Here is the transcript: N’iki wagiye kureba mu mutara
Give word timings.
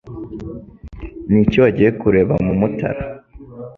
N’iki 1.29 1.57
wagiye 1.63 1.89
kureba 2.01 2.33
mu 2.45 2.53
mutara 2.59 3.01